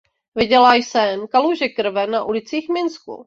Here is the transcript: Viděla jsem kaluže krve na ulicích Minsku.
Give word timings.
Viděla 0.35 0.73
jsem 0.75 1.27
kaluže 1.27 1.67
krve 1.69 2.07
na 2.07 2.23
ulicích 2.23 2.69
Minsku. 2.69 3.17